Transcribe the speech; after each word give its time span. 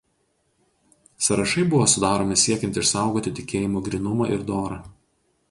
Sąrašai 1.25 1.65
buvo 1.73 1.87
sudaromi 1.93 2.39
siekiant 2.45 2.81
išsaugoti 2.85 3.35
tikėjimo 3.41 3.85
grynumą 3.91 4.33
ir 4.39 4.49
dorą. 4.51 4.83